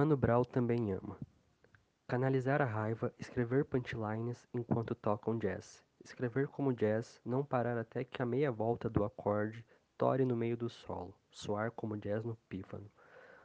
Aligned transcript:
Mano 0.00 0.16
Brown 0.16 0.44
também 0.44 0.94
ama. 0.94 1.18
Canalizar 2.08 2.62
a 2.62 2.64
raiva, 2.64 3.12
escrever 3.18 3.66
punchlines 3.66 4.48
enquanto 4.54 4.94
tocam 4.94 5.36
jazz. 5.36 5.84
Escrever 6.02 6.48
como 6.48 6.72
jazz, 6.72 7.20
não 7.22 7.44
parar 7.44 7.76
até 7.76 8.02
que 8.02 8.22
a 8.22 8.24
meia 8.24 8.50
volta 8.50 8.88
do 8.88 9.04
acorde 9.04 9.62
tore 9.98 10.24
no 10.24 10.34
meio 10.34 10.56
do 10.56 10.70
solo. 10.70 11.14
Soar 11.30 11.70
como 11.72 11.98
jazz 11.98 12.24
no 12.24 12.34
pífano. 12.48 12.90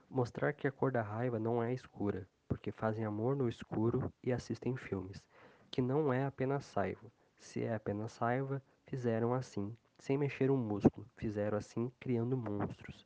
Mostrar 0.09 0.53
que 0.53 0.65
a 0.65 0.71
cor 0.71 0.93
da 0.93 1.01
raiva 1.01 1.37
não 1.37 1.61
é 1.61 1.73
escura, 1.73 2.25
porque 2.47 2.71
fazem 2.71 3.03
amor 3.03 3.35
no 3.35 3.49
escuro 3.49 4.09
e 4.23 4.31
assistem 4.31 4.77
filmes. 4.77 5.21
Que 5.69 5.81
não 5.81 6.13
é 6.13 6.23
apenas 6.23 6.73
raiva. 6.73 7.11
Se 7.37 7.65
é 7.65 7.75
apenas 7.75 8.17
raiva, 8.17 8.63
fizeram 8.85 9.33
assim, 9.33 9.75
sem 9.99 10.17
mexer 10.17 10.49
um 10.49 10.55
músculo. 10.55 11.05
Fizeram 11.17 11.57
assim, 11.57 11.91
criando 11.99 12.37
monstros. 12.37 13.05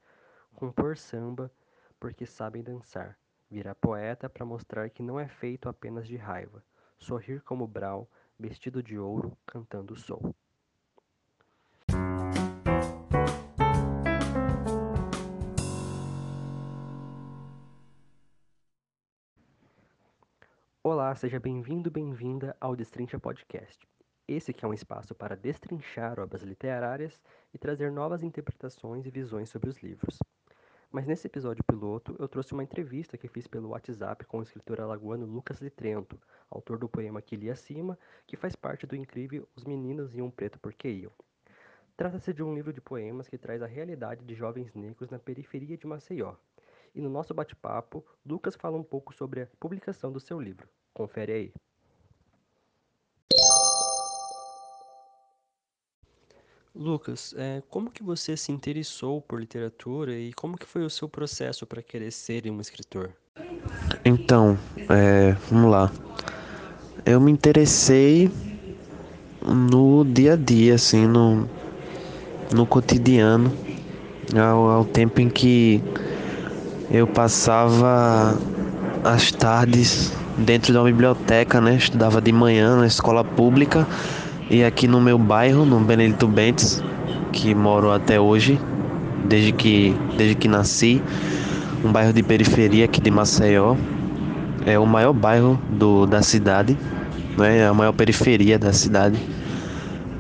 Compor 0.54 0.96
samba, 1.00 1.52
porque 2.00 2.28
sabem 2.28 2.62
dançar. 2.62 3.18
Virar 3.52 3.74
poeta 3.74 4.30
para 4.30 4.46
mostrar 4.46 4.92
que 4.92 5.02
não 5.02 5.20
é 5.20 5.28
feito 5.28 5.68
apenas 5.68 6.08
de 6.08 6.16
raiva. 6.16 6.64
Sorrir 7.00 7.42
como 7.42 7.66
Brau, 7.66 8.08
vestido 8.38 8.84
de 8.84 9.00
ouro, 9.00 9.36
cantando 9.44 9.96
sol. 9.96 10.36
Olá, 20.84 21.16
seja 21.16 21.40
bem-vindo, 21.40 21.90
bem-vinda 21.90 22.56
ao 22.62 22.76
Destrincha 22.76 23.18
Podcast. 23.18 23.80
Esse 24.28 24.54
que 24.54 24.64
é 24.64 24.68
um 24.68 24.76
espaço 24.76 25.16
para 25.16 25.36
destrinchar 25.36 26.20
obras 26.20 26.44
literárias 26.44 27.20
e 27.52 27.58
trazer 27.58 27.92
novas 27.92 28.22
interpretações 28.22 29.08
e 29.08 29.10
visões 29.10 29.50
sobre 29.50 29.72
os 29.72 29.80
livros. 29.80 30.20
Mas 30.92 31.06
nesse 31.06 31.28
episódio 31.28 31.64
piloto, 31.64 32.16
eu 32.18 32.28
trouxe 32.28 32.52
uma 32.52 32.64
entrevista 32.64 33.16
que 33.16 33.28
fiz 33.28 33.46
pelo 33.46 33.70
WhatsApp 33.70 34.26
com 34.26 34.40
o 34.40 34.42
escritor 34.42 34.82
alagoano 34.82 35.24
Lucas 35.24 35.62
Litrento, 35.62 36.20
autor 36.50 36.80
do 36.80 36.90
poema 36.90 37.22
Que 37.22 37.36
Li 37.36 37.52
Acima, 37.52 37.98
que 38.26 38.36
faz 38.36 38.56
parte 38.56 38.88
do 38.88 38.96
incrível 38.96 39.48
Os 39.56 39.66
Meninos 39.66 40.16
e 40.16 40.22
um 40.22 40.32
Preto 40.32 40.60
Porque 40.60 40.90
Iam. 40.90 41.12
Trata-se 41.96 42.34
de 42.34 42.42
um 42.42 42.56
livro 42.56 42.74
de 42.74 42.82
poemas 42.82 43.30
que 43.30 43.38
traz 43.38 43.62
a 43.62 43.68
realidade 43.68 44.26
de 44.26 44.34
jovens 44.34 44.74
negros 44.74 45.12
na 45.12 45.20
periferia 45.20 45.78
de 45.78 45.86
Maceió. 45.86 46.34
E 46.96 47.02
no 47.02 47.10
nosso 47.10 47.36
bate-papo, 47.36 48.04
Lucas 48.26 48.56
fala 48.56 48.76
um 48.76 48.84
pouco 48.84 49.14
sobre 49.14 49.44
a 49.44 49.48
publicação 49.60 50.12
do 50.12 50.20
seu 50.20 50.42
livro. 50.42 50.68
Confere 50.92 51.32
aí. 51.32 51.54
Lucas, 56.76 57.34
é, 57.38 57.62
como 57.70 57.90
que 57.90 58.04
você 58.04 58.38
se 58.38 58.52
interessou 58.52 59.22
por 59.22 59.40
literatura 59.40 60.18
e 60.18 60.32
como 60.34 60.58
que 60.58 60.66
foi 60.66 60.84
o 60.86 60.90
seu 60.90 61.10
processo 61.10 61.66
para 61.66 61.82
querer 61.82 62.12
ser 62.12 62.50
um 62.50 62.62
escritor? 62.62 63.10
Então, 64.06 64.58
é, 64.90 65.36
vamos 65.50 65.72
lá. 65.72 65.92
Eu 67.06 67.20
me 67.20 67.32
interessei 67.32 68.30
no 69.42 70.06
dia 70.06 70.34
a 70.34 70.36
dia, 70.36 70.76
assim, 70.76 71.08
no, 71.08 71.50
no 72.54 72.66
cotidiano, 72.66 73.52
ao, 74.36 74.70
ao 74.70 74.86
tempo 74.86 75.20
em 75.22 75.30
que 75.30 75.82
eu 76.92 77.08
passava 77.08 78.38
as 79.04 79.32
tardes 79.32 80.14
dentro 80.38 80.72
de 80.72 80.78
uma 80.78 80.86
biblioteca, 80.86 81.60
né? 81.60 81.76
Estudava 81.76 82.22
de 82.22 82.32
manhã 82.32 82.78
na 82.78 82.88
escola 82.88 83.24
pública 83.24 83.88
e 84.50 84.64
aqui 84.64 84.88
no 84.88 85.00
meu 85.00 85.18
bairro, 85.18 85.64
no 85.64 85.80
Benedito 85.80 86.28
Bentes, 86.28 86.84
que 87.32 87.54
moro 87.54 87.92
até 87.92 88.20
hoje, 88.20 88.60
desde 89.26 89.52
que, 89.52 89.96
desde 90.18 90.36
que 90.36 90.48
nasci, 90.48 91.02
um 91.84 91.92
bairro 91.92 92.12
de 92.12 92.24
periferia 92.24 92.86
aqui 92.86 93.00
de 93.00 93.12
Maceió, 93.12 93.76
é 94.66 94.78
o 94.80 94.86
maior 94.86 95.14
bairro 95.14 95.60
do, 95.70 96.06
da 96.08 96.22
cidade, 96.24 96.78
né? 97.38 97.60
É 97.60 97.68
a 97.68 97.74
maior 97.74 97.94
periferia 97.94 98.58
da 98.58 98.74
cidade. 98.74 99.20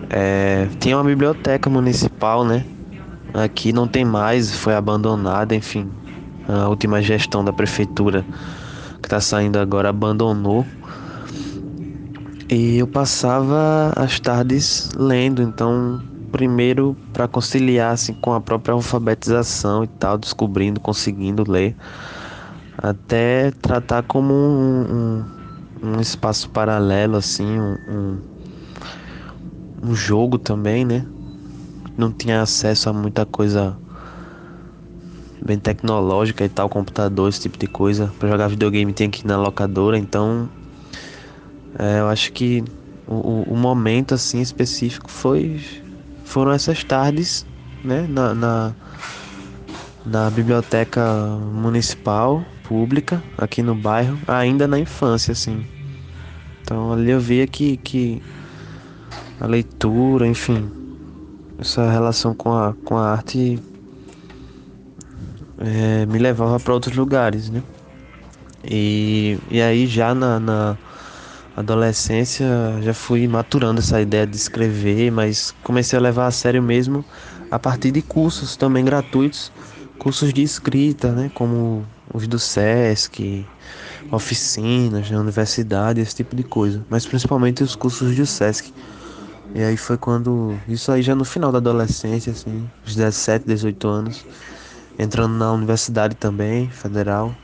É, 0.09 0.67
uma 0.93 1.03
biblioteca 1.03 1.69
municipal, 1.69 2.45
né? 2.45 2.63
Aqui 3.33 3.73
não 3.73 3.87
tem 3.87 4.05
mais, 4.05 4.55
foi 4.55 4.75
abandonada, 4.75 5.55
enfim. 5.55 5.89
A 6.47 6.67
última 6.67 7.01
gestão 7.01 7.43
da 7.43 7.53
prefeitura 7.53 8.23
que 9.01 9.07
está 9.07 9.19
saindo 9.19 9.59
agora 9.59 9.89
abandonou 9.89 10.65
e 12.49 12.77
eu 12.79 12.87
passava 12.87 13.93
as 13.95 14.19
tardes 14.19 14.89
lendo, 14.95 15.41
então 15.41 16.01
primeiro 16.31 16.97
para 17.13 17.27
conciliar 17.27 17.93
assim 17.93 18.13
com 18.13 18.33
a 18.33 18.41
própria 18.41 18.73
alfabetização 18.73 19.83
e 19.83 19.87
tal, 19.87 20.17
descobrindo, 20.17 20.79
conseguindo 20.79 21.49
ler, 21.49 21.75
até 22.75 23.51
tratar 23.51 24.03
como 24.03 24.33
um, 24.33 25.23
um, 25.83 25.89
um 25.89 26.01
espaço 26.01 26.49
paralelo 26.49 27.17
assim, 27.17 27.59
um, 27.59 27.77
um, 27.87 28.17
um 29.83 29.95
jogo 29.95 30.39
também, 30.39 30.83
né? 30.83 31.05
Não 31.95 32.11
tinha 32.11 32.41
acesso 32.41 32.89
a 32.89 32.93
muita 32.93 33.25
coisa 33.25 33.77
bem 35.45 35.59
tecnológica 35.59 36.43
e 36.45 36.49
tal, 36.49 36.67
computador, 36.67 37.29
esse 37.29 37.41
tipo 37.41 37.57
de 37.57 37.67
coisa. 37.67 38.11
Para 38.17 38.29
jogar 38.29 38.47
videogame 38.47 38.91
tinha 38.93 39.09
que 39.09 39.23
ir 39.23 39.27
na 39.27 39.37
locadora, 39.37 39.97
então 39.97 40.49
é, 41.77 41.99
eu 41.99 42.07
acho 42.07 42.31
que 42.33 42.63
o, 43.07 43.43
o, 43.47 43.55
momento 43.55 44.13
assim 44.13 44.41
específico 44.41 45.09
foi 45.09 45.59
foram 46.23 46.51
essas 46.51 46.83
tardes, 46.83 47.45
né, 47.83 48.05
na, 48.07 48.33
na, 48.33 48.73
na 50.05 50.29
biblioteca 50.29 51.01
municipal 51.53 52.43
pública 52.63 53.21
aqui 53.37 53.63
no 53.63 53.73
bairro, 53.73 54.17
ainda 54.27 54.67
na 54.67 54.79
infância, 54.79 55.31
assim. 55.31 55.65
Então 56.61 56.93
ali 56.93 57.09
eu 57.09 57.19
via 57.19 57.47
que, 57.47 57.77
que 57.77 58.21
a 59.39 59.47
leitura, 59.47 60.27
enfim, 60.27 60.69
essa 61.57 61.89
relação 61.89 62.35
com 62.35 62.53
a, 62.53 62.73
com 62.85 62.95
a 62.95 63.11
arte 63.11 63.59
é, 65.57 66.05
me 66.05 66.19
levava 66.19 66.59
para 66.59 66.73
outros 66.73 66.95
lugares, 66.95 67.49
né? 67.49 67.63
E, 68.63 69.39
e 69.49 69.61
aí 69.61 69.87
já 69.87 70.13
na, 70.13 70.39
na 70.39 70.77
adolescência 71.55 72.47
já 72.81 72.93
fui 72.93 73.27
maturando 73.27 73.79
essa 73.79 74.01
ideia 74.01 74.25
de 74.25 74.35
escrever, 74.35 75.11
mas 75.11 75.53
comecei 75.63 75.97
a 75.97 76.01
levar 76.01 76.27
a 76.27 76.31
sério 76.31 76.61
mesmo 76.61 77.03
a 77.51 77.57
partir 77.59 77.91
de 77.91 78.01
cursos 78.01 78.55
também 78.55 78.85
gratuitos, 78.85 79.51
cursos 79.97 80.33
de 80.33 80.41
escrita, 80.41 81.11
né, 81.11 81.31
como 81.33 81.85
os 82.13 82.27
do 82.27 82.39
SESC, 82.39 83.45
oficinas 84.11 85.09
na 85.09 85.19
universidade, 85.19 86.01
esse 86.01 86.15
tipo 86.15 86.35
de 86.35 86.43
coisa, 86.43 86.85
mas 86.89 87.05
principalmente 87.05 87.63
os 87.63 87.75
cursos 87.75 88.15
do 88.15 88.25
SESC. 88.25 88.73
E 89.53 89.63
aí 89.63 89.77
foi 89.77 89.97
quando, 89.97 90.59
isso 90.67 90.91
aí 90.91 91.01
já 91.01 91.15
no 91.15 91.25
final 91.25 91.51
da 91.51 91.57
adolescência, 91.57 92.31
assim, 92.31 92.69
uns 92.85 92.95
17, 92.95 93.45
18 93.47 93.87
anos, 93.87 94.25
entrando 94.97 95.33
na 95.33 95.51
universidade 95.51 96.15
também, 96.15 96.69
federal. 96.69 97.35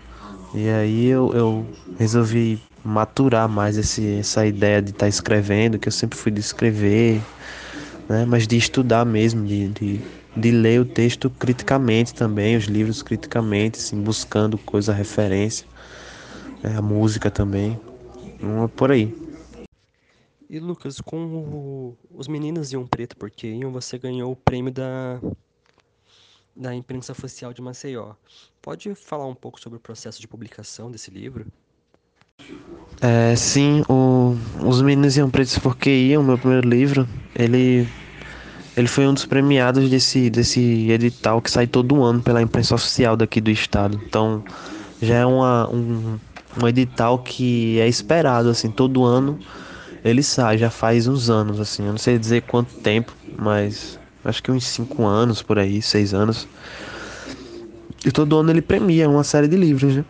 E 0.54 0.70
aí 0.70 1.08
eu, 1.08 1.32
eu 1.34 1.66
resolvi 1.98 2.62
maturar 2.86 3.50
mais 3.50 3.78
esse, 3.78 4.20
essa 4.20 4.46
ideia 4.46 4.80
de 4.80 4.92
estar 4.92 5.06
tá 5.06 5.08
escrevendo, 5.08 5.80
que 5.80 5.88
eu 5.88 5.92
sempre 5.92 6.18
fui 6.18 6.32
de 6.32 6.40
escrever, 6.40 7.20
né? 8.08 8.26
mas 8.26 8.48
de 8.48 8.56
estudar 8.56 9.04
mesmo, 9.04 9.46
de, 9.46 9.70
de, 9.70 10.02
de 10.38 10.52
ler 10.52 10.80
o 10.80 10.86
texto 10.86 11.30
criticamente 11.30 12.14
também, 12.14 12.56
os 12.56 12.66
livros 12.66 13.02
criticamente, 13.02 13.80
assim, 13.80 14.00
buscando 14.00 14.56
coisa 14.58 14.94
referência, 14.94 15.68
né? 16.62 16.78
a 16.78 16.82
música 16.82 17.32
também, 17.32 17.80
por 18.76 18.92
aí. 18.92 19.14
E 20.48 20.60
Lucas, 20.60 21.02
com 21.02 21.18
o, 21.18 21.98
os 22.12 22.28
meninos 22.28 22.72
um 22.74 22.86
preto 22.86 23.18
porque 23.18 23.48
iam, 23.48 23.72
você 23.72 23.98
ganhou 23.98 24.32
o 24.32 24.36
prêmio 24.36 24.72
da 24.72 25.20
da 26.56 26.74
imprensa 26.74 27.12
oficial 27.12 27.52
de 27.52 27.62
Maceió. 27.62 28.14
Pode 28.62 28.96
falar 28.96 29.26
um 29.26 29.36
pouco 29.36 29.60
sobre 29.60 29.78
o 29.78 29.82
processo 29.82 30.22
de 30.22 30.28
publicação 30.28 30.90
desse 30.90 31.12
livro? 31.12 31.46
É, 33.02 33.36
sim, 33.36 33.84
o, 33.90 34.36
Os 34.64 34.82
Meninos 34.82 35.18
Iam 35.18 35.30
Pretos 35.30 35.58
Porque 35.60 35.90
Iam, 35.90 36.24
meu 36.24 36.38
primeiro 36.38 36.68
livro, 36.68 37.08
ele, 37.36 37.88
ele 38.76 38.88
foi 38.88 39.06
um 39.08 39.14
dos 39.14 39.26
premiados 39.26 39.90
desse, 39.90 40.30
desse 40.30 40.90
edital 40.90 41.42
que 41.42 41.52
sai 41.52 41.68
todo 41.68 42.04
ano 42.04 42.22
pela 42.22 42.42
imprensa 42.42 42.76
oficial 42.76 43.18
daqui 43.18 43.42
do 43.42 43.52
estado. 43.52 44.00
Então, 44.08 44.44
já 45.02 45.16
é 45.16 45.26
uma, 45.26 45.70
um, 45.70 46.18
um 46.62 46.68
edital 46.68 47.20
que 47.20 47.80
é 47.80 47.88
esperado, 47.88 48.50
assim, 48.50 48.72
todo 48.72 49.04
ano 49.04 49.38
ele 50.04 50.22
sai, 50.22 50.56
já 50.60 50.70
faz 50.70 51.08
uns 51.08 51.32
anos, 51.32 51.60
assim, 51.60 51.84
eu 51.84 51.92
não 51.92 51.98
sei 51.98 52.20
dizer 52.20 52.44
quanto 52.44 52.76
tempo, 52.76 53.12
mas 53.40 54.00
acho 54.24 54.42
que 54.44 54.52
uns 54.52 54.64
5 54.66 55.04
anos 55.04 55.42
por 55.42 55.58
aí, 55.58 55.82
6 55.82 56.14
anos. 56.14 56.48
E 58.06 58.12
todo 58.12 58.38
ano 58.38 58.52
ele 58.52 58.62
premia 58.62 59.10
uma 59.10 59.24
série 59.24 59.48
de 59.48 59.58
livros, 59.58 59.96
né? 59.96 60.06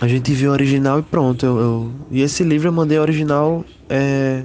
A 0.00 0.08
gente 0.08 0.32
viu 0.32 0.50
o 0.50 0.52
original 0.52 0.98
e 0.98 1.02
pronto. 1.02 1.44
Eu, 1.44 1.58
eu... 1.58 1.92
E 2.10 2.20
esse 2.22 2.42
livro 2.42 2.68
eu 2.68 2.72
mandei 2.72 2.98
original. 2.98 3.64
É... 3.88 4.44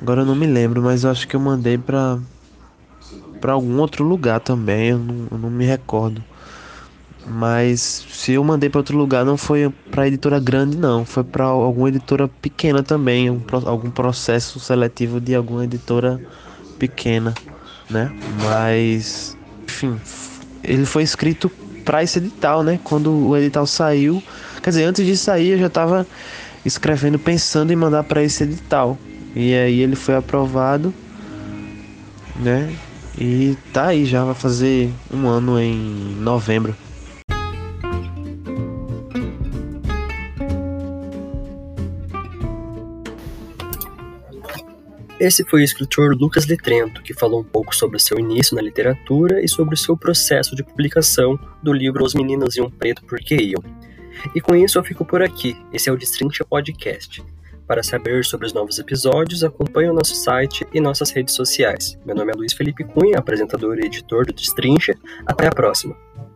Agora 0.00 0.22
eu 0.22 0.26
não 0.26 0.36
me 0.36 0.46
lembro, 0.46 0.80
mas 0.82 1.04
eu 1.04 1.10
acho 1.10 1.26
que 1.26 1.34
eu 1.34 1.40
mandei 1.40 1.76
pra, 1.76 2.18
pra 3.40 3.52
algum 3.52 3.78
outro 3.78 4.04
lugar 4.04 4.40
também. 4.40 4.90
Eu 4.90 4.98
não, 4.98 5.26
eu 5.30 5.38
não 5.38 5.50
me 5.50 5.64
recordo. 5.64 6.22
Mas 7.26 8.06
se 8.10 8.32
eu 8.32 8.42
mandei 8.42 8.70
para 8.70 8.78
outro 8.78 8.96
lugar, 8.96 9.24
não 9.24 9.36
foi 9.36 9.68
para 9.90 10.08
editora 10.08 10.40
grande, 10.40 10.78
não. 10.78 11.04
Foi 11.04 11.22
para 11.22 11.44
alguma 11.44 11.88
editora 11.88 12.26
pequena 12.26 12.82
também, 12.82 13.30
um, 13.30 13.42
algum 13.66 13.90
processo 13.90 14.58
seletivo 14.58 15.20
de 15.20 15.34
alguma 15.34 15.64
editora 15.64 16.20
pequena, 16.78 17.34
né? 17.90 18.10
Mas, 18.42 19.36
enfim, 19.68 20.00
ele 20.64 20.86
foi 20.86 21.02
escrito 21.02 21.50
para 21.88 22.02
esse 22.02 22.18
edital, 22.18 22.62
né? 22.62 22.78
Quando 22.84 23.10
o 23.10 23.34
edital 23.34 23.66
saiu, 23.66 24.22
quer 24.62 24.68
dizer, 24.68 24.84
antes 24.84 25.06
de 25.06 25.16
sair 25.16 25.52
eu 25.52 25.58
já 25.58 25.68
estava 25.68 26.06
escrevendo 26.62 27.18
pensando 27.18 27.72
em 27.72 27.76
mandar 27.76 28.04
para 28.04 28.22
esse 28.22 28.42
edital. 28.42 28.98
E 29.34 29.54
aí 29.54 29.80
ele 29.80 29.96
foi 29.96 30.14
aprovado, 30.14 30.92
né? 32.36 32.70
E 33.18 33.56
tá 33.72 33.86
aí 33.86 34.04
já 34.04 34.22
vai 34.22 34.34
fazer 34.34 34.92
um 35.10 35.26
ano 35.26 35.58
em 35.58 36.14
novembro. 36.20 36.76
Esse 45.20 45.44
foi 45.44 45.62
o 45.62 45.64
escritor 45.64 46.14
Lucas 46.14 46.46
de 46.46 46.56
Trento, 46.56 47.02
que 47.02 47.12
falou 47.12 47.40
um 47.40 47.44
pouco 47.44 47.74
sobre 47.74 47.98
seu 47.98 48.20
início 48.20 48.54
na 48.54 48.62
literatura 48.62 49.42
e 49.42 49.48
sobre 49.48 49.74
o 49.74 49.78
seu 49.78 49.96
processo 49.96 50.54
de 50.54 50.62
publicação 50.62 51.36
do 51.60 51.72
livro 51.72 52.04
Os 52.04 52.14
Meninos 52.14 52.56
Iam 52.56 52.70
Preto 52.70 53.02
Porque 53.04 53.34
Iam. 53.34 53.62
E 54.32 54.40
com 54.40 54.54
isso 54.54 54.78
eu 54.78 54.84
fico 54.84 55.04
por 55.04 55.20
aqui. 55.20 55.56
Esse 55.72 55.88
é 55.88 55.92
o 55.92 55.96
Destrincha 55.96 56.44
Podcast. 56.44 57.20
Para 57.66 57.82
saber 57.82 58.24
sobre 58.24 58.46
os 58.46 58.52
novos 58.52 58.78
episódios, 58.78 59.42
acompanhe 59.42 59.90
o 59.90 59.92
nosso 59.92 60.14
site 60.14 60.64
e 60.72 60.80
nossas 60.80 61.10
redes 61.10 61.34
sociais. 61.34 61.98
Meu 62.06 62.14
nome 62.14 62.30
é 62.32 62.34
Luiz 62.34 62.52
Felipe 62.52 62.84
Cunha, 62.84 63.18
apresentador 63.18 63.76
e 63.78 63.86
editor 63.86 64.24
do 64.24 64.32
Destrincha. 64.32 64.94
Até 65.26 65.48
a 65.48 65.50
próxima! 65.50 66.27